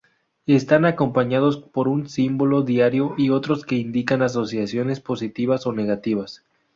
Están 0.47 0.85
acompañados 0.85 1.57
por 1.59 1.87
un 1.87 2.09
símbolo 2.09 2.63
diario 2.63 3.13
y 3.19 3.29
otros 3.29 3.63
que 3.67 3.75
indican 3.75 4.23
asociaciones 4.23 4.99
positivas 4.99 5.67
o 5.67 5.73
negativas. 5.73 6.43